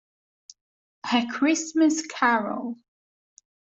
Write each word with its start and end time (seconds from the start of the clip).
A 1.13 1.27
Christmas 1.27 2.03
Carol. 2.07 2.75